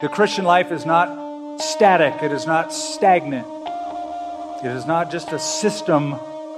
[0.00, 3.46] The Christian life is not static, it is not stagnant.
[4.64, 6.14] It is not just a system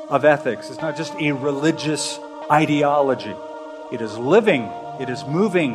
[0.08, 3.34] of ethics, it's not just a religious ideology.
[3.90, 4.70] It is living,
[5.00, 5.72] it is moving,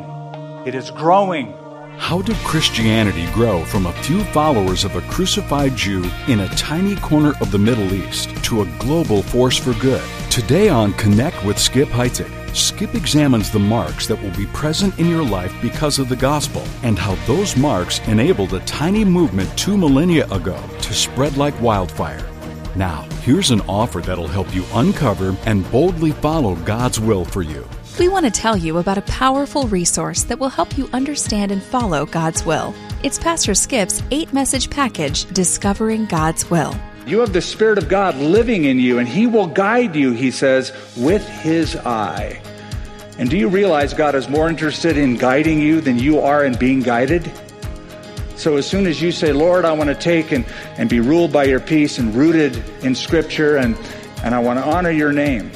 [0.66, 1.52] it is growing.
[1.98, 6.96] How did Christianity grow from a few followers of a crucified Jew in a tiny
[6.96, 10.02] corner of the Middle East to a global force for good?
[10.30, 15.08] Today on Connect with Skip Heitzig, Skip examines the marks that will be present in
[15.08, 19.78] your life because of the gospel and how those marks enabled a tiny movement two
[19.78, 22.28] millennia ago to spread like wildfire.
[22.76, 27.64] Now, here's an offer that'll help you uncover and boldly follow God's will for you.
[28.00, 31.62] We want to tell you about a powerful resource that will help you understand and
[31.62, 32.74] follow God's will.
[33.04, 36.76] It's Pastor Skip's eight message package, Discovering God's Will.
[37.08, 40.30] You have the Spirit of God living in you, and He will guide you, he
[40.30, 42.42] says, with His eye.
[43.18, 46.58] And do you realize God is more interested in guiding you than you are in
[46.58, 47.32] being guided?
[48.36, 50.46] So as soon as you say, Lord, I want to take and,
[50.78, 53.78] and be ruled by your peace and rooted in Scripture, and,
[54.22, 55.50] and I want to honor your name,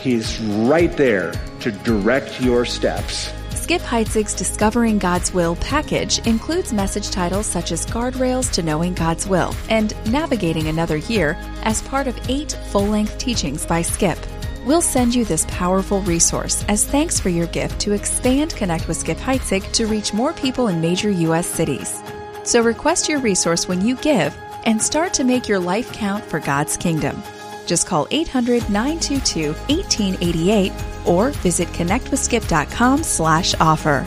[0.00, 3.30] He's right there to direct your steps.
[3.66, 9.26] Skip Heitzig's Discovering God's Will package includes message titles such as Guardrails to Knowing God's
[9.26, 14.18] Will and Navigating Another Year as part of eight full length teachings by Skip.
[14.64, 18.98] We'll send you this powerful resource as thanks for your gift to expand Connect with
[18.98, 21.48] Skip Heitzig to reach more people in major U.S.
[21.48, 22.00] cities.
[22.44, 24.32] So request your resource when you give
[24.64, 27.20] and start to make your life count for God's kingdom.
[27.66, 30.72] Just call 800 922 1888
[31.04, 34.04] or visit connectwithskip.com slash offer.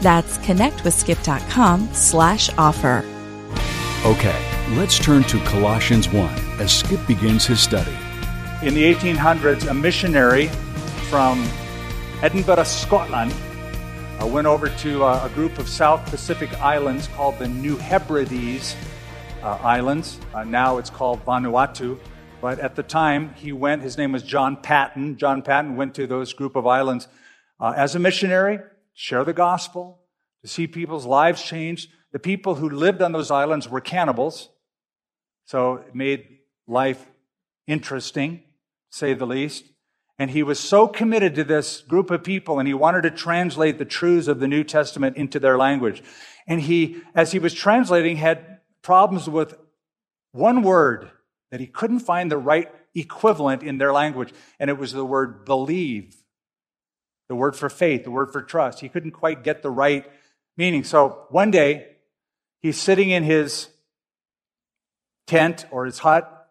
[0.00, 3.04] That's connectwithskip.com slash offer.
[4.04, 7.96] Okay, let's turn to Colossians 1 as Skip begins his study.
[8.62, 10.48] In the 1800s, a missionary
[11.08, 11.44] from
[12.22, 13.34] Edinburgh, Scotland,
[14.20, 18.76] uh, went over to uh, a group of South Pacific islands called the New Hebrides
[19.42, 20.18] uh, Islands.
[20.34, 21.98] Uh, now it's called Vanuatu.
[22.40, 25.16] But at the time, he went, his name was John Paton.
[25.16, 27.08] John Paton went to those group of islands
[27.58, 28.60] uh, as a missionary,
[28.94, 30.02] share the gospel,
[30.42, 31.88] to see people's lives change.
[32.12, 34.50] The people who lived on those islands were cannibals,
[35.46, 36.26] so it made
[36.68, 37.06] life
[37.66, 38.44] interesting,
[38.90, 39.64] say the least.
[40.16, 43.78] And he was so committed to this group of people and he wanted to translate
[43.78, 46.02] the truths of the New Testament into their language.
[46.46, 49.54] And he, as he was translating, had problems with
[50.32, 51.10] one word
[51.50, 54.32] that he couldn't find the right equivalent in their language.
[54.58, 56.16] And it was the word believe,
[57.28, 58.80] the word for faith, the word for trust.
[58.80, 60.10] He couldn't quite get the right
[60.56, 60.84] meaning.
[60.84, 61.96] So one day,
[62.60, 63.68] he's sitting in his
[65.26, 66.50] tent or his hut,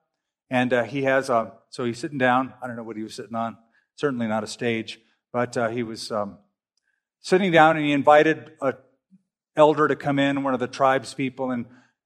[0.50, 2.54] and uh, he has a, so he's sitting down.
[2.62, 3.58] I don't know what he was sitting on.
[3.96, 5.00] Certainly not a stage,
[5.34, 6.38] but uh, he was um,
[7.20, 8.76] sitting down and he invited a
[9.58, 11.66] elder to come in, one of the tribes people, and,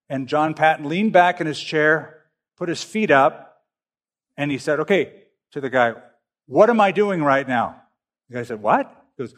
[0.10, 2.21] and John Paton leaned back in his chair
[2.62, 3.64] put his feet up,
[4.38, 5.12] and he said, Okay,
[5.52, 5.96] to the guy,
[6.46, 7.82] what am I doing right now?
[8.30, 8.86] The guy said, What?
[9.18, 9.34] He goes,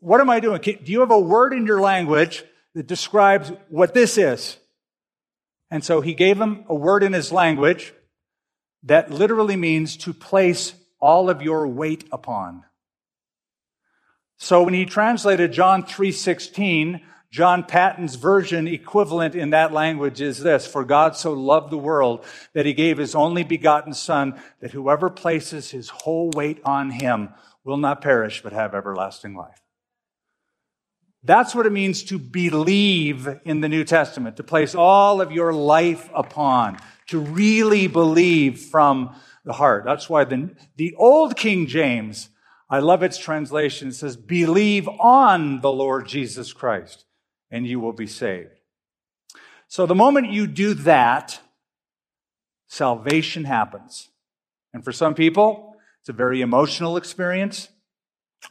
[0.00, 0.60] What am I doing?
[0.60, 2.42] Do you have a word in your language
[2.74, 4.56] that describes what this is?
[5.70, 7.94] And so he gave him a word in his language
[8.82, 12.64] that literally means to place all of your weight upon.
[14.36, 17.02] So when he translated John 3:16,
[17.34, 22.24] John Paton's version equivalent in that language is this For God so loved the world
[22.52, 27.30] that he gave his only begotten Son, that whoever places his whole weight on him
[27.64, 29.60] will not perish but have everlasting life.
[31.24, 35.52] That's what it means to believe in the New Testament, to place all of your
[35.52, 36.78] life upon,
[37.08, 39.12] to really believe from
[39.44, 39.82] the heart.
[39.84, 42.28] That's why the, the old King James,
[42.70, 47.04] I love its translation, it says, believe on the Lord Jesus Christ
[47.54, 48.50] and you will be saved.
[49.68, 51.38] So the moment you do that,
[52.66, 54.08] salvation happens.
[54.72, 57.68] And for some people, it's a very emotional experience.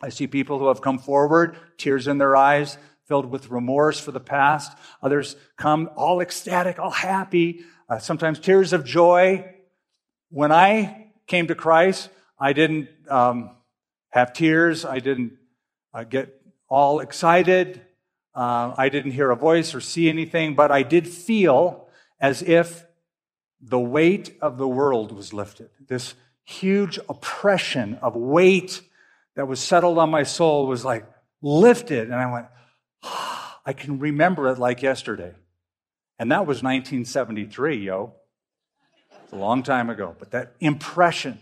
[0.01, 4.13] I see people who have come forward, tears in their eyes, filled with remorse for
[4.13, 4.71] the past.
[5.01, 9.53] Others come all ecstatic, all happy, uh, sometimes tears of joy.
[10.29, 13.51] When I came to Christ, I didn't um,
[14.11, 14.85] have tears.
[14.85, 15.33] I didn't
[15.93, 17.81] uh, get all excited.
[18.35, 21.87] Uh, I didn't hear a voice or see anything, but I did feel
[22.19, 22.85] as if
[23.61, 25.69] the weight of the world was lifted.
[25.87, 28.81] This huge oppression of weight
[29.35, 31.05] that was settled on my soul was like
[31.41, 32.05] lifted.
[32.05, 32.47] And I went,
[33.03, 35.33] oh, I can remember it like yesterday.
[36.19, 38.13] And that was 1973, yo.
[39.23, 40.15] It's a long time ago.
[40.17, 41.39] But that impression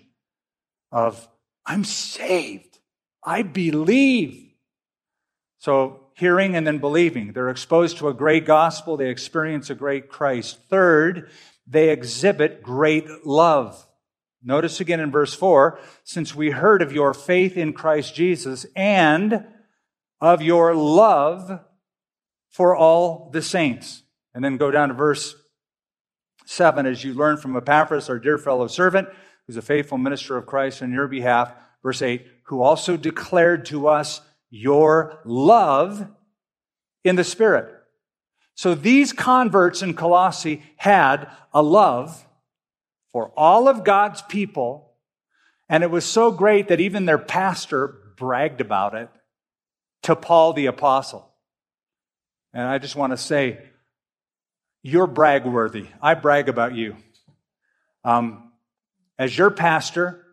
[0.92, 1.28] of,
[1.66, 2.80] I'm saved.
[3.24, 4.51] I believe.
[5.62, 7.34] So hearing and then believing.
[7.34, 8.98] They're exposed to a great gospel.
[8.98, 10.58] They experience a great Christ.
[10.72, 11.30] Third,
[11.68, 13.86] they exhibit great love.
[14.44, 19.46] Notice again in verse 4 since we heard of your faith in Christ Jesus and
[20.20, 21.60] of your love
[22.50, 24.02] for all the saints.
[24.34, 25.36] And then go down to verse
[26.48, 29.10] 7 as you learn from Epaphras, our dear fellow servant,
[29.46, 31.54] who's a faithful minister of Christ on your behalf.
[31.84, 36.08] Verse 8, who also declared to us your love
[37.04, 37.74] in the Spirit.
[38.54, 42.28] So these converts in Colossae had a love
[43.12, 44.94] for all of God's people,
[45.68, 49.10] and it was so great that even their pastor bragged about it
[50.04, 51.28] to Paul the Apostle.
[52.54, 53.60] And I just want to say,
[54.84, 55.88] you're brag worthy.
[56.02, 56.98] I brag about you.
[58.04, 58.52] Um,
[59.18, 60.26] as your pastor,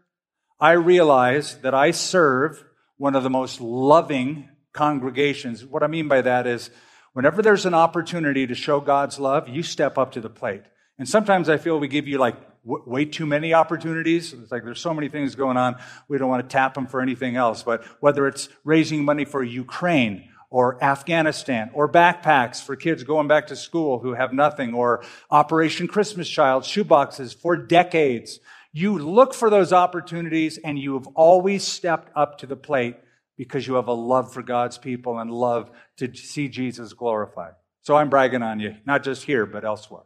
[0.59, 2.65] I realize that I serve
[2.99, 5.65] one of the most loving congregations.
[5.65, 6.71] What I mean by that is,
[7.15, 10.63] whenever there's an opportunity to show God's love, you step up to the plate.
[10.99, 14.33] And sometimes I feel we give you like w- way too many opportunities.
[14.33, 15.77] It's like there's so many things going on.
[16.09, 17.63] We don't want to tap them for anything else.
[17.63, 23.47] But whether it's raising money for Ukraine or Afghanistan or backpacks for kids going back
[23.49, 28.41] to school who have nothing or Operation Christmas Child shoeboxes for decades.
[28.73, 32.97] You look for those opportunities and you have always stepped up to the plate
[33.37, 37.53] because you have a love for God's people and love to see Jesus glorified.
[37.83, 40.03] So I'm bragging on you, not just here, but elsewhere.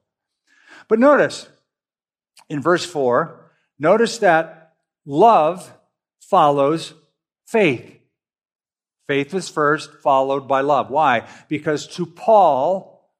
[0.88, 1.48] But notice
[2.48, 4.74] in verse 4, notice that
[5.04, 5.72] love
[6.20, 6.94] follows
[7.46, 7.98] faith.
[9.06, 10.90] Faith is first, followed by love.
[10.90, 11.26] Why?
[11.48, 13.10] Because to Paul,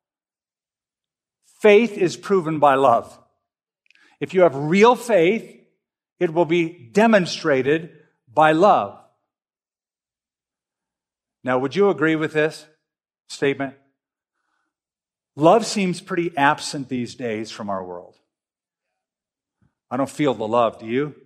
[1.61, 3.19] faith is proven by love.
[4.23, 5.67] If you have real faith,
[6.21, 7.91] it will be demonstrated
[8.33, 9.01] by love.
[11.43, 12.65] Now, would you agree with this
[13.29, 13.75] statement?
[15.35, 18.15] Love seems pretty absent these days from our world.
[19.91, 21.17] I don't feel the love, do you?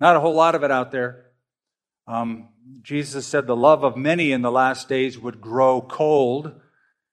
[0.00, 1.26] Not a whole lot of it out there.
[2.08, 2.48] Um,
[2.82, 6.60] Jesus said the love of many in the last days would grow cold,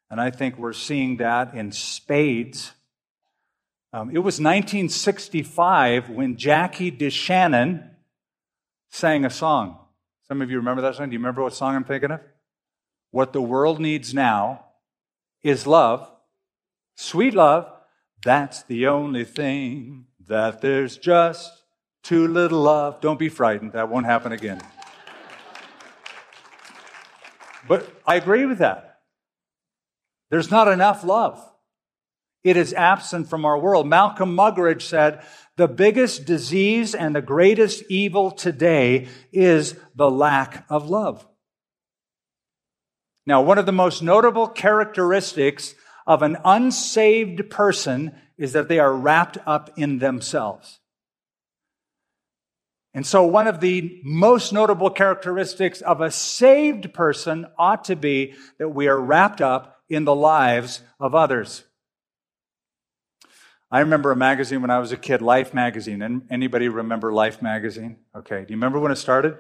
[0.10, 2.72] and I think we're seeing that in spades.
[3.96, 7.92] Um, it was 1965 when Jackie DeShannon
[8.90, 9.78] sang a song.
[10.28, 11.10] Some of you remember that song?
[11.10, 12.22] Do you remember what song I'm thinking of?
[13.12, 14.66] What the world needs now
[15.44, 16.10] is love,
[16.96, 17.72] sweet love.
[18.26, 21.52] That's the only thing that there's just
[22.02, 23.00] too little love.
[23.00, 23.74] Don't be frightened.
[23.74, 24.60] That won't happen again.
[27.68, 29.02] But I agree with that.
[30.32, 31.53] There's not enough love.
[32.44, 33.88] It is absent from our world.
[33.88, 35.24] Malcolm Muggeridge said,
[35.56, 41.28] the biggest disease and the greatest evil today is the lack of love.
[43.26, 45.76] Now, one of the most notable characteristics
[46.08, 50.80] of an unsaved person is that they are wrapped up in themselves.
[52.96, 58.34] And so, one of the most notable characteristics of a saved person ought to be
[58.60, 61.64] that we are wrapped up in the lives of others.
[63.74, 66.22] I remember a magazine when I was a kid, Life magazine.
[66.30, 67.98] Anybody remember Life magazine?
[68.16, 68.46] Okay.
[68.46, 69.30] Do you remember when it started?
[69.30, 69.40] It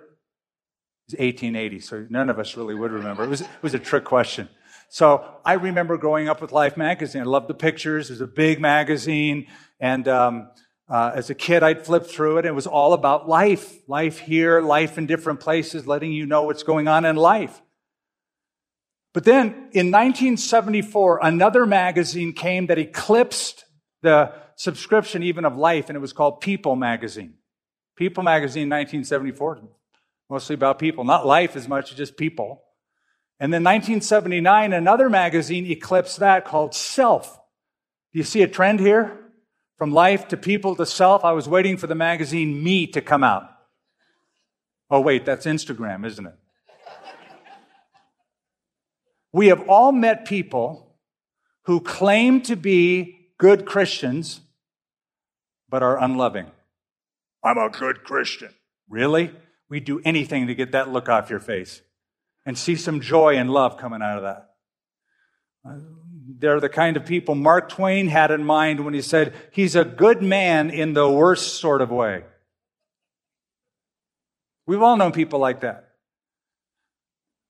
[1.07, 3.25] was 1880, so none of us really would remember.
[3.25, 4.50] It was, it was a trick question.
[4.89, 7.21] So I remember growing up with Life magazine.
[7.21, 8.09] I loved the pictures.
[8.09, 9.45] It was a big magazine.
[9.80, 10.49] And um,
[10.90, 12.45] uh, as a kid, I'd flip through it.
[12.45, 16.42] And it was all about life life here, life in different places, letting you know
[16.42, 17.61] what's going on in life.
[19.13, 23.66] But then in 1974, another magazine came that eclipsed
[24.04, 27.33] the subscription even of life, and it was called People Magazine.
[27.95, 29.62] People Magazine, 1974,
[30.30, 32.62] mostly about people, not life as much just people.
[33.40, 37.40] And then 1979, another magazine eclipsed that called Self.
[38.14, 39.19] Do you see a trend here?
[39.78, 41.26] From life to people to self.
[41.26, 43.50] I was waiting for the magazine Me to come out.
[44.90, 46.36] Oh, wait, that's Instagram, isn't it?
[49.31, 50.95] We have all met people
[51.64, 54.40] who claim to be good Christians,
[55.68, 56.50] but are unloving.
[57.44, 58.54] I'm a good Christian.
[58.88, 59.35] Really?
[59.68, 61.81] We'd do anything to get that look off your face
[62.45, 64.52] and see some joy and love coming out of that.
[66.40, 69.83] They're the kind of people Mark Twain had in mind when he said, He's a
[69.83, 72.23] good man in the worst sort of way.
[74.66, 75.90] We've all known people like that.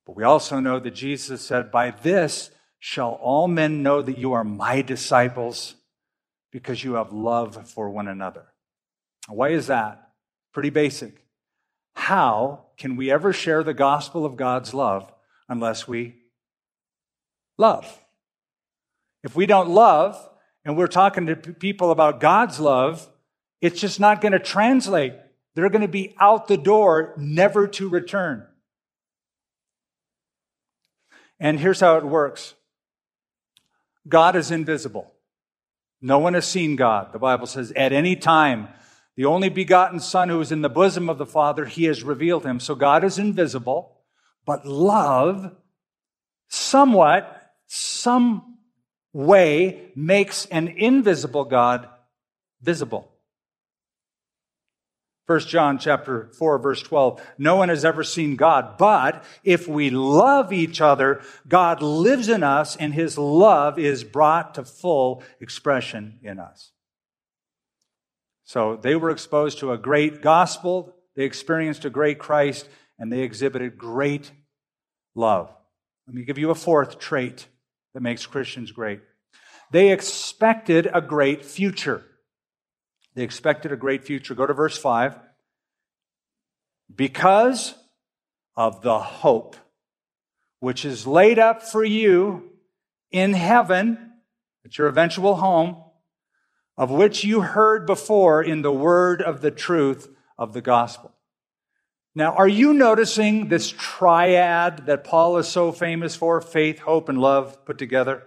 [0.07, 4.33] But we also know that Jesus said, By this shall all men know that you
[4.33, 5.75] are my disciples
[6.53, 8.45] because you have love for one another.
[9.27, 10.11] Why is that?
[10.53, 11.25] Pretty basic.
[11.95, 15.11] How can we ever share the gospel of God's love
[15.49, 16.23] unless we
[17.57, 18.01] Love.
[19.23, 20.17] If we don't love,
[20.65, 23.07] and we're talking to people about God's love,
[23.61, 25.13] it's just not going to translate.
[25.55, 28.47] They're going to be out the door, never to return.
[31.39, 32.55] And here's how it works
[34.07, 35.13] God is invisible.
[36.05, 37.13] No one has seen God.
[37.13, 38.67] The Bible says, at any time,
[39.15, 42.45] the only begotten Son who is in the bosom of the Father, he has revealed
[42.45, 42.59] him.
[42.59, 44.01] So God is invisible,
[44.45, 45.55] but love
[46.49, 48.57] somewhat, some
[49.13, 51.87] way makes an invisible God
[52.61, 53.12] visible.
[55.25, 57.21] 1 John chapter 4 verse 12.
[57.37, 62.43] No one has ever seen God, but if we love each other, God lives in
[62.43, 66.71] us and his love is brought to full expression in us.
[68.43, 72.67] So they were exposed to a great gospel, they experienced a great Christ,
[72.99, 74.31] and they exhibited great
[75.15, 75.53] love.
[76.07, 77.47] Let me give you a fourth trait
[77.93, 78.99] that makes Christians great.
[79.71, 82.03] They expected a great future.
[83.15, 84.35] They expected a great future.
[84.35, 85.17] Go to verse 5.
[86.93, 87.75] Because
[88.55, 89.55] of the hope
[90.59, 92.51] which is laid up for you
[93.11, 94.11] in heaven,
[94.65, 95.75] at your eventual home,
[96.77, 101.13] of which you heard before in the word of the truth of the gospel.
[102.15, 106.39] Now, are you noticing this triad that Paul is so famous for?
[106.41, 108.23] Faith, hope, and love put together.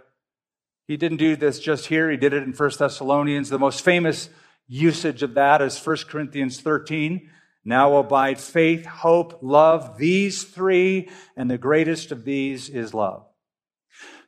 [0.87, 2.11] He didn't do this just here.
[2.11, 3.49] He did it in 1 Thessalonians.
[3.49, 4.28] The most famous
[4.68, 7.30] usage of that is 1 Corinthians 13.
[7.64, 13.26] Now abide faith, hope, love, these three, and the greatest of these is love.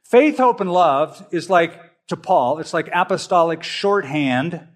[0.03, 4.67] Faith, hope, and love is like, to Paul, it's like apostolic shorthand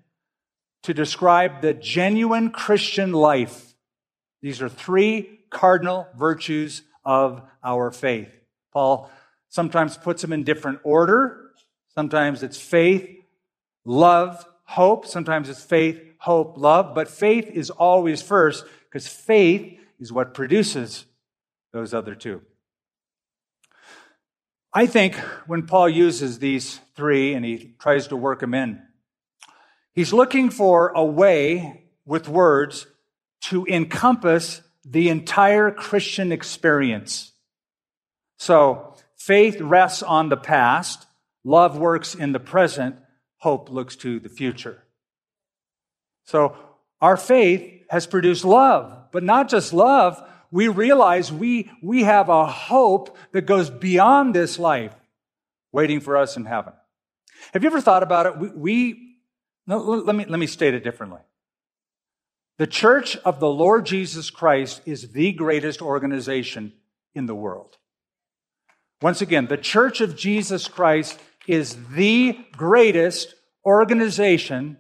[0.83, 3.75] to describe the genuine Christian life.
[4.42, 8.33] These are three cardinal virtues of our faith.
[8.73, 9.11] Paul
[9.49, 11.50] sometimes puts them in different order.
[11.95, 13.09] Sometimes it's faith,
[13.85, 15.07] love, hope.
[15.07, 16.95] Sometimes it's faith, hope, love.
[16.95, 21.04] But faith is always first because faith is what produces
[21.73, 22.42] those other two.
[24.75, 25.14] I think
[25.47, 28.83] when Paul uses these three and he tries to work them in,
[29.92, 32.87] he's looking for a way with words
[33.42, 37.33] to encompass the entire Christian experience.
[38.38, 41.07] So faith rests on the past,
[41.45, 42.97] love works in the present,
[43.42, 44.84] hope looks to the future.
[46.26, 46.56] So
[47.00, 50.22] our faith has produced love, but not just love.
[50.52, 54.94] We realize we, we have a hope that goes beyond this life
[55.72, 56.72] waiting for us in heaven.
[57.52, 58.38] Have you ever thought about it?
[58.38, 59.16] We, we
[59.66, 61.20] let, me, let me state it differently.
[62.58, 66.75] The church of the Lord Jesus Christ is the greatest organization
[67.12, 67.78] in the world.
[69.00, 73.34] Once again, the church of Jesus Christ is the greatest
[73.64, 74.78] organization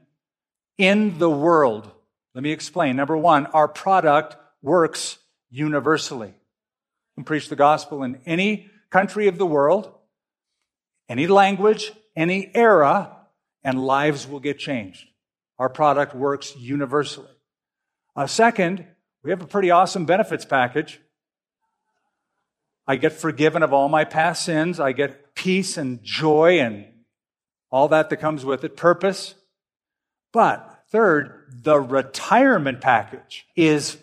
[0.78, 1.90] in the world.
[2.34, 2.96] Let me explain.
[2.96, 5.18] Number one, our product works
[5.50, 6.28] universally.
[6.28, 9.92] You can preach the gospel in any country of the world,
[11.08, 13.16] any language, any era,
[13.62, 15.06] and lives will get changed.
[15.58, 17.28] Our product works universally.
[18.16, 18.86] Uh, second,
[19.22, 21.00] we have a pretty awesome benefits package.
[22.86, 24.80] I get forgiven of all my past sins.
[24.80, 26.84] I get peace and joy and
[27.68, 29.34] all that that comes with it, purpose.
[30.32, 33.96] But third, the retirement package is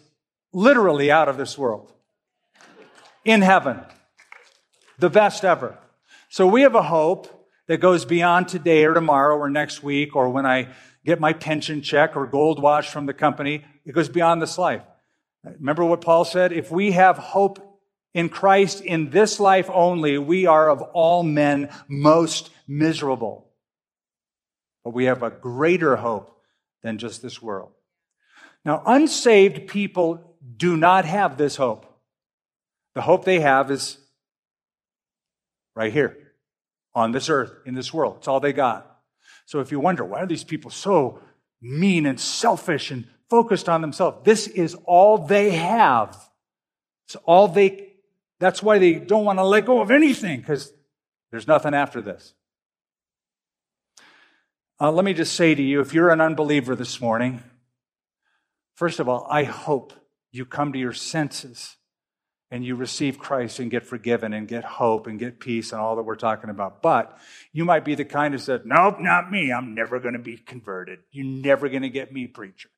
[0.51, 1.93] literally out of this world.
[3.23, 3.79] In heaven.
[4.97, 5.77] The best ever.
[6.27, 10.29] So we have a hope that goes beyond today or tomorrow or next week or
[10.29, 10.67] when I
[11.05, 13.63] get my pension check or gold watch from the company.
[13.85, 14.81] It goes beyond this life.
[15.45, 16.51] Remember what Paul said?
[16.51, 17.68] If we have hope
[18.13, 23.47] in Christ in this life only, we are of all men most miserable.
[24.83, 26.35] But we have a greater hope
[26.81, 27.71] than just this world.
[28.65, 31.85] Now, unsaved people do not have this hope.
[32.95, 33.97] The hope they have is
[35.75, 36.17] right here
[36.93, 38.15] on this earth, in this world.
[38.17, 38.85] It's all they got.
[39.45, 41.21] So if you wonder, why are these people so
[41.61, 44.19] mean and selfish and focused on themselves?
[44.23, 46.17] This is all they have.
[47.07, 47.88] It's all they,
[48.39, 50.73] that's why they don't want to let go of anything, because
[51.31, 52.33] there's nothing after this.
[54.81, 57.43] Uh, let me just say to you if you're an unbeliever this morning,
[58.75, 59.93] first of all, I hope
[60.31, 61.75] you come to your senses
[62.51, 65.97] and you receive Christ and get forgiven and get hope and get peace and all
[65.97, 66.81] that we're talking about.
[66.81, 67.17] But
[67.51, 69.51] you might be the kind who said, Nope, not me.
[69.51, 70.99] I'm never going to be converted.
[71.11, 72.69] You're never going to get me, preacher.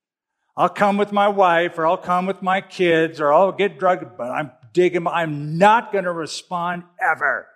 [0.57, 4.17] I'll come with my wife or I'll come with my kids or I'll get drugged,
[4.17, 7.47] but I'm digging, I'm not going to respond ever.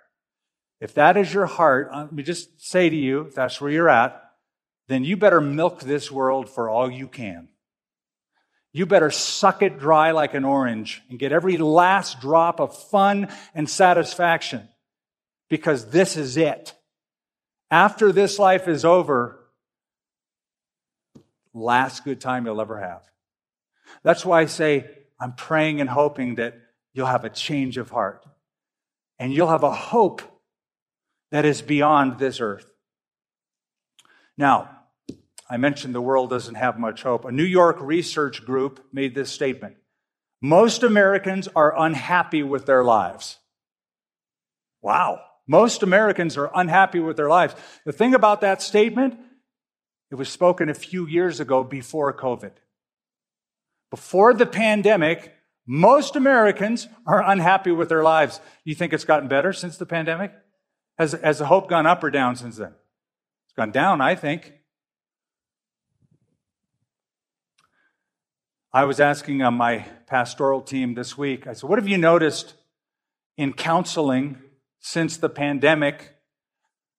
[0.80, 3.70] If that is your heart, uh, let me just say to you, if that's where
[3.70, 4.22] you're at,
[4.88, 7.48] then you better milk this world for all you can.
[8.72, 13.28] You better suck it dry like an orange and get every last drop of fun
[13.54, 14.68] and satisfaction
[15.48, 16.74] because this is it.
[17.70, 19.40] After this life is over,
[21.54, 23.02] last good time you'll ever have.
[24.02, 24.84] That's why I say
[25.18, 26.54] I'm praying and hoping that
[26.96, 28.24] you'll have a change of heart
[29.18, 30.22] and you'll have a hope
[31.30, 32.66] that is beyond this earth.
[34.38, 34.70] Now,
[35.48, 37.24] I mentioned the world doesn't have much hope.
[37.24, 39.76] A New York research group made this statement
[40.40, 43.36] Most Americans are unhappy with their lives.
[44.80, 45.20] Wow.
[45.46, 47.54] Most Americans are unhappy with their lives.
[47.84, 49.14] The thing about that statement,
[50.10, 52.52] it was spoken a few years ago before COVID.
[53.90, 55.35] Before the pandemic,
[55.66, 58.40] most Americans are unhappy with their lives.
[58.64, 60.32] You think it's gotten better since the pandemic?
[60.98, 62.72] Has, has the hope gone up or down since then?
[63.46, 64.52] It's gone down, I think.
[68.72, 72.54] I was asking on my pastoral team this week, I said, What have you noticed
[73.36, 74.38] in counseling
[74.80, 76.14] since the pandemic,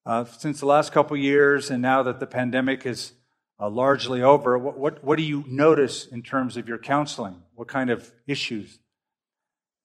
[0.05, 3.13] uh, since the last couple years, and now that the pandemic is
[3.59, 4.57] uh, largely over?
[4.57, 7.41] What, what, what do you notice in terms of your counseling?
[7.55, 8.79] What kind of issues?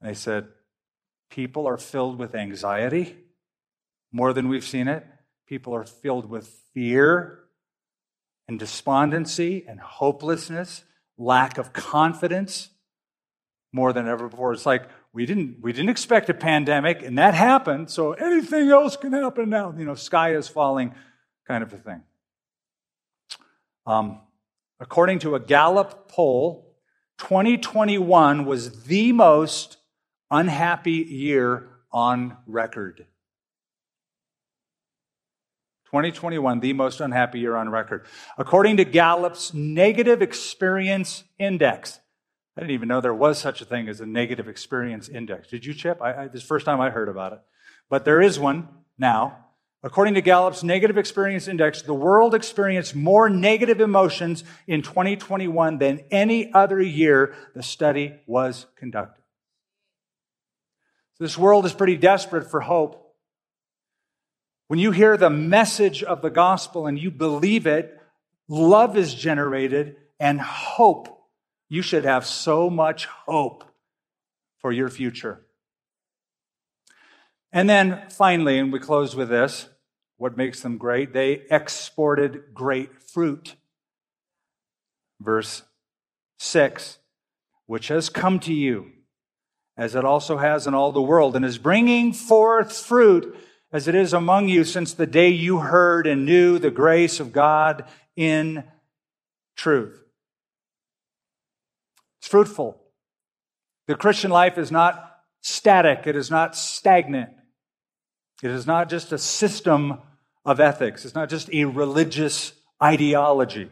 [0.00, 0.48] And they said,
[1.30, 3.16] People are filled with anxiety
[4.12, 5.06] more than we've seen it.
[5.46, 7.38] People are filled with fear
[8.48, 10.84] and despondency and hopelessness,
[11.16, 12.68] lack of confidence
[13.72, 14.52] more than ever before.
[14.52, 18.96] It's like we didn't we didn't expect a pandemic and that happened, so anything else
[18.96, 19.74] can happen now.
[19.76, 20.94] You know, sky is falling
[21.46, 22.02] kind of a thing.
[23.86, 24.20] Um,
[24.80, 26.76] according to a Gallup poll,
[27.18, 29.78] 2021 was the most
[30.30, 33.06] unhappy year on record.
[35.86, 38.06] 2021, the most unhappy year on record.
[38.38, 42.00] According to Gallup's Negative Experience Index,
[42.56, 45.48] I didn't even know there was such a thing as a negative experience index.
[45.48, 46.02] Did you, Chip?
[46.02, 47.40] I, I, this is the first time I heard about it.
[47.88, 48.68] But there is one
[48.98, 49.38] now.
[49.84, 56.04] According to Gallup's Negative Experience Index, the world experienced more negative emotions in 2021 than
[56.10, 59.22] any other year the study was conducted.
[61.14, 63.12] So this world is pretty desperate for hope.
[64.68, 68.00] When you hear the message of the gospel and you believe it,
[68.48, 71.08] love is generated and hope.
[71.68, 73.64] You should have so much hope
[74.60, 75.44] for your future.
[77.52, 79.68] And then finally, and we close with this
[80.22, 81.12] what makes them great?
[81.12, 83.56] They exported great fruit.
[85.20, 85.64] Verse
[86.38, 87.00] 6
[87.66, 88.92] which has come to you,
[89.76, 93.34] as it also has in all the world, and is bringing forth fruit
[93.72, 97.32] as it is among you since the day you heard and knew the grace of
[97.32, 98.62] God in
[99.56, 100.04] truth.
[102.20, 102.80] It's fruitful.
[103.88, 107.30] The Christian life is not static, it is not stagnant.
[108.40, 109.98] It is not just a system
[110.44, 112.52] of ethics, it's not just a religious
[112.82, 113.70] ideology.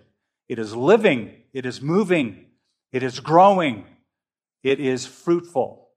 [0.49, 2.47] It is living, it is moving,
[2.93, 3.87] it is growing,
[4.63, 5.89] it is fruitful.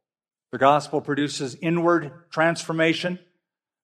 [0.51, 3.19] The gospel produces inward transformation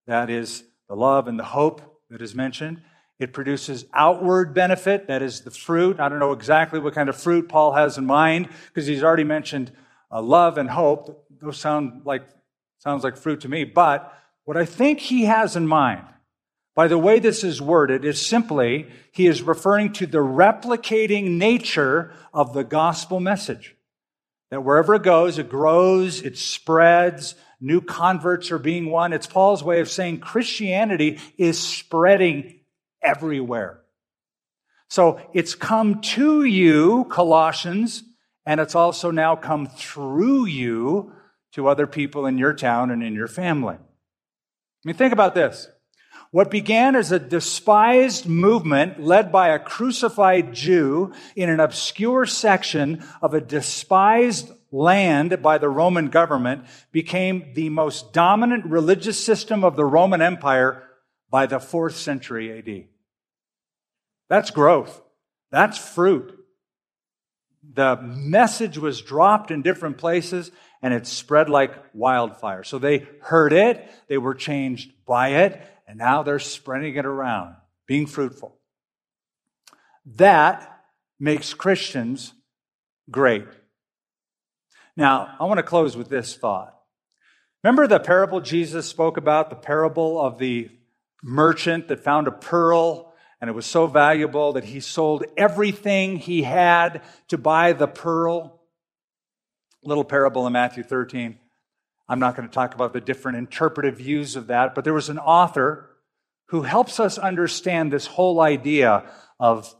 [0.09, 2.81] that is the love and the hope that is mentioned.
[3.19, 5.99] It produces outward benefit, that is the fruit.
[5.99, 9.23] I don't know exactly what kind of fruit Paul has in mind because he's already
[9.23, 9.71] mentioned
[10.11, 11.27] uh, love and hope.
[11.39, 12.23] Those sound like
[12.79, 14.11] sounds like fruit to me, but
[14.45, 16.05] what I think he has in mind
[16.79, 22.13] by the way this is worded is simply he is referring to the replicating nature
[22.33, 23.75] of the gospel message.
[24.49, 29.11] That wherever it goes, it grows, it spreads, New converts are being won.
[29.11, 32.61] It's Paul's way of saying Christianity is spreading
[33.01, 33.81] everywhere.
[34.87, 38.03] So it's come to you, Colossians,
[38.45, 41.11] and it's also now come through you
[41.55, 43.75] to other people in your town and in your family.
[43.75, 43.79] I
[44.85, 45.67] mean, think about this.
[46.31, 53.03] What began as a despised movement led by a crucified Jew in an obscure section
[53.21, 59.75] of a despised land by the Roman government became the most dominant religious system of
[59.75, 60.83] the Roman Empire
[61.31, 62.85] by the fourth century AD.
[64.29, 65.01] That's growth.
[65.51, 66.35] That's fruit.
[67.73, 72.63] The message was dropped in different places and it spread like wildfire.
[72.63, 77.55] So they heard it, they were changed by it, and now they're spreading it around,
[77.87, 78.55] being fruitful.
[80.05, 80.83] That
[81.19, 82.35] makes Christians
[83.09, 83.47] great.
[84.95, 86.75] Now, I want to close with this thought.
[87.63, 90.69] Remember the parable Jesus spoke about, the parable of the
[91.23, 96.43] merchant that found a pearl and it was so valuable that he sold everything he
[96.43, 98.61] had to buy the pearl?
[99.83, 101.39] Little parable in Matthew 13.
[102.09, 105.09] I'm not going to talk about the different interpretive views of that, but there was
[105.09, 105.89] an author
[106.47, 109.05] who helps us understand this whole idea
[109.39, 109.73] of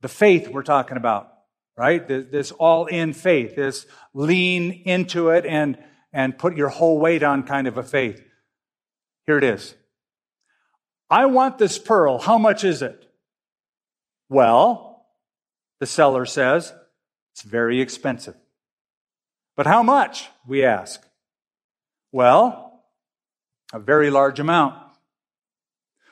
[0.00, 1.32] the faith we're talking about,
[1.76, 2.06] right?
[2.06, 5.78] This all in faith, this lean into it and,
[6.12, 8.20] and put your whole weight on kind of a faith.
[9.26, 9.76] Here it is.
[11.08, 12.18] I want this pearl.
[12.18, 13.08] How much is it?
[14.28, 15.06] Well,
[15.78, 16.72] the seller says,
[17.32, 18.34] it's very expensive.
[19.56, 20.28] But how much?
[20.48, 21.05] We ask.
[22.16, 22.82] Well,
[23.74, 24.74] a very large amount.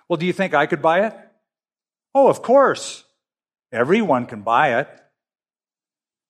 [0.07, 1.15] Well, do you think I could buy it?
[2.15, 3.05] Oh, of course.
[3.73, 4.89] Everyone can buy it.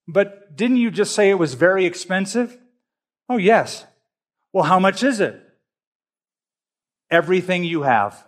[0.06, 2.56] But didn't you just say it was very expensive?
[3.28, 3.84] Oh, yes.
[4.52, 5.42] Well, how much is it?
[7.10, 8.24] Everything you have,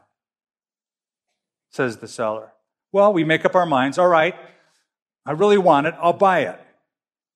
[1.71, 2.55] says the seller.
[2.91, 3.99] Well, we make up our minds.
[3.99, 4.35] All right,
[5.25, 5.95] I really want it.
[6.01, 6.61] I'll buy it.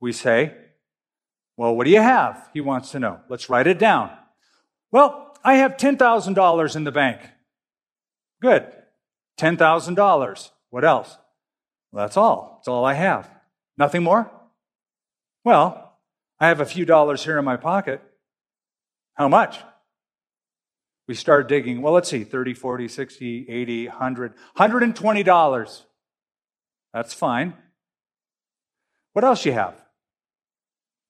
[0.01, 0.57] We say,
[1.61, 2.49] Well, what do you have?
[2.55, 3.20] He wants to know.
[3.29, 4.11] Let's write it down.
[4.90, 7.20] Well, I have $10,000 in the bank.
[8.40, 8.66] Good.
[9.38, 10.51] $10,000.
[10.70, 11.18] What else?
[11.92, 12.57] Well, that's all.
[12.57, 13.29] That's all I have.
[13.77, 14.31] Nothing more?
[15.44, 15.99] Well,
[16.38, 18.01] I have a few dollars here in my pocket.
[19.12, 19.59] How much?
[21.07, 21.83] We start digging.
[21.83, 25.83] Well, let's see 30, 40, 60, 80, 100, $120.
[26.94, 27.53] That's fine.
[29.12, 29.75] What else you have?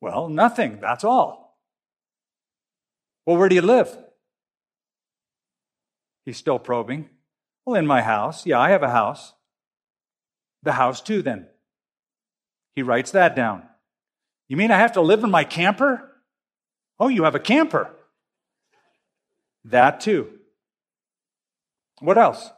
[0.00, 0.78] Well, nothing.
[0.80, 1.58] That's all.
[3.26, 3.96] Well, where do you live?
[6.24, 7.08] He's still probing.
[7.64, 8.46] Well, in my house.
[8.46, 9.34] Yeah, I have a house.
[10.62, 11.46] The house, too, then.
[12.74, 13.64] He writes that down.
[14.48, 16.10] You mean I have to live in my camper?
[16.98, 17.90] Oh, you have a camper.
[19.64, 20.38] That, too.
[22.00, 22.50] What else?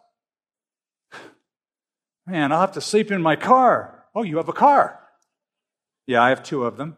[2.26, 4.04] Man, I'll have to sleep in my car.
[4.14, 5.00] Oh, you have a car.
[6.06, 6.96] Yeah, I have two of them.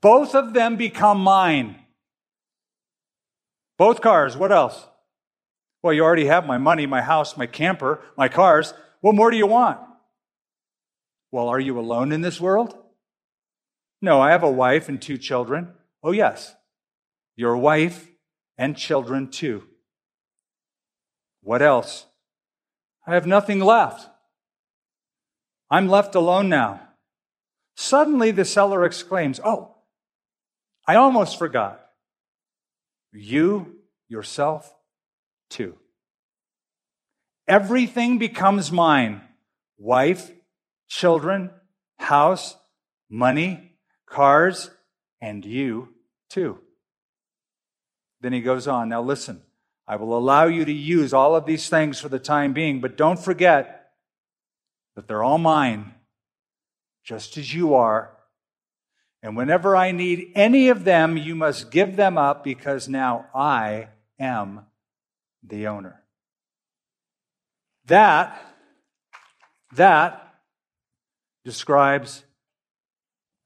[0.00, 1.76] Both of them become mine.
[3.78, 4.36] Both cars.
[4.36, 4.86] What else?
[5.82, 8.72] Well, you already have my money, my house, my camper, my cars.
[9.00, 9.80] What more do you want?
[11.30, 12.76] Well, are you alone in this world?
[14.00, 15.72] No, I have a wife and two children.
[16.02, 16.54] Oh, yes.
[17.36, 18.08] Your wife
[18.56, 19.64] and children too.
[21.42, 22.06] What else?
[23.06, 24.08] I have nothing left.
[25.70, 26.80] I'm left alone now.
[27.76, 29.74] Suddenly the seller exclaims, Oh,
[30.86, 31.80] I almost forgot.
[33.12, 33.76] You
[34.08, 34.74] yourself
[35.50, 35.76] too.
[37.46, 39.22] Everything becomes mine
[39.78, 40.30] wife,
[40.88, 41.50] children,
[41.98, 42.56] house,
[43.10, 43.72] money,
[44.06, 44.70] cars,
[45.20, 45.88] and you
[46.28, 46.58] too.
[48.20, 49.42] Then he goes on, now listen,
[49.86, 52.96] I will allow you to use all of these things for the time being, but
[52.96, 53.92] don't forget
[54.96, 55.93] that they're all mine,
[57.04, 58.10] just as you are.
[59.22, 63.88] And whenever I need any of them, you must give them up because now I
[64.18, 64.66] am
[65.42, 66.02] the owner.
[67.86, 68.40] That,
[69.74, 70.34] that
[71.44, 72.24] describes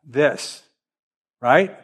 [0.04, 0.62] this,
[1.40, 1.76] right?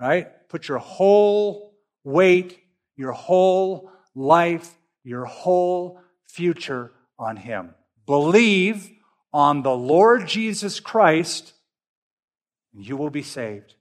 [0.00, 0.48] Right?
[0.48, 2.58] Put your whole weight,
[2.96, 4.70] your whole life,
[5.04, 7.74] your whole future on Him.
[8.06, 8.90] Believe
[9.32, 11.52] on the Lord Jesus Christ,
[12.72, 13.74] you will be saved.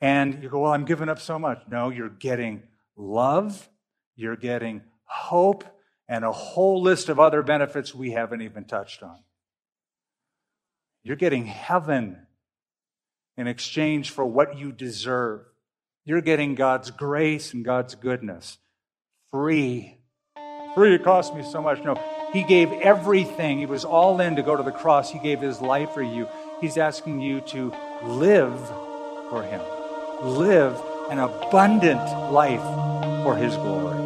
[0.00, 1.62] And you go, Well, I'm giving up so much.
[1.70, 2.62] No, you're getting
[2.96, 3.68] love
[4.16, 5.64] you're getting hope
[6.08, 9.18] and a whole list of other benefits we haven't even touched on.
[11.02, 12.26] You're getting heaven
[13.36, 15.42] in exchange for what you deserve.
[16.04, 18.58] You're getting God's grace and God's goodness
[19.30, 19.98] free.
[20.74, 21.82] Free, it cost me so much.
[21.82, 21.94] No,
[22.34, 23.60] He gave everything.
[23.60, 25.08] He was all in to go to the cross.
[25.08, 26.28] He gave His life for you.
[26.60, 28.58] He's asking you to live
[29.30, 29.60] for Him,
[30.20, 30.76] live
[31.10, 32.60] an abundant life
[33.22, 34.02] for His glory.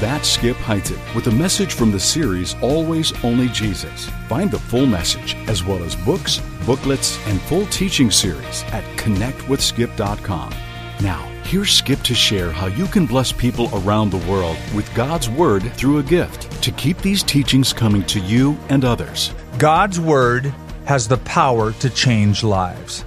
[0.00, 4.10] That's Skip Heitzig with a message from the series Always Only Jesus.
[4.28, 10.54] Find the full message as well as books, booklets, and full teaching series at connectwithskip.com.
[11.00, 15.28] Now, here's Skip to share how you can bless people around the world with God's
[15.28, 19.32] Word through a gift to keep these teachings coming to you and others.
[19.56, 20.52] God's Word
[20.86, 23.04] has the power to change lives.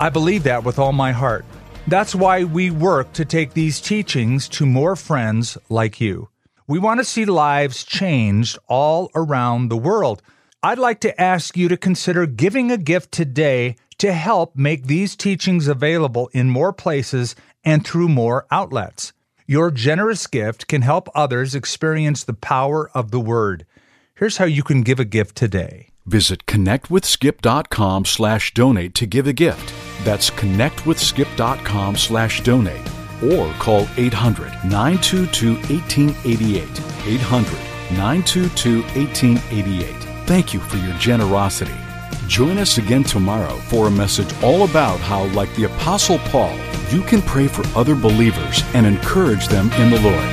[0.00, 1.44] I believe that with all my heart.
[1.86, 6.30] That's why we work to take these teachings to more friends like you.
[6.66, 10.22] We want to see lives changed all around the world.
[10.62, 15.14] I'd like to ask you to consider giving a gift today to help make these
[15.14, 19.12] teachings available in more places and through more outlets.
[19.46, 23.66] Your generous gift can help others experience the power of the Word.
[24.14, 25.88] Here's how you can give a gift today.
[26.06, 29.72] Visit connectwithskip.com slash donate to give a gift.
[30.04, 32.88] That's connectwithskip.com slash donate.
[33.22, 36.62] Or call 800 922 1888.
[37.06, 37.52] 800
[37.96, 39.94] 922 1888.
[40.26, 41.91] Thank you for your generosity.
[42.28, 46.56] Join us again tomorrow for a message all about how, like the Apostle Paul,
[46.90, 50.24] you can pray for other believers and encourage them in the Lord.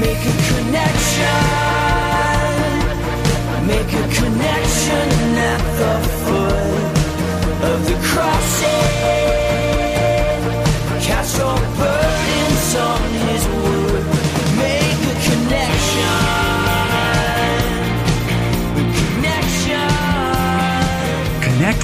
[0.00, 1.68] Make a connection.
[3.66, 6.98] Make a connection at the foot
[7.70, 8.62] of the cross.
[11.04, 13.27] Cast your burdens on His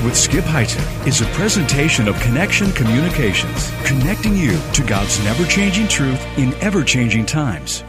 [0.05, 5.89] with Skip Heitzig is a presentation of Connection Communications, connecting you to God's never changing
[5.89, 7.85] truth in ever changing times.